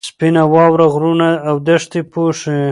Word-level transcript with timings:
سپینه 0.09 0.43
واوره 0.53 0.87
غرونه 0.93 1.29
او 1.49 1.55
دښتې 1.67 2.01
پوښي. 2.11 2.61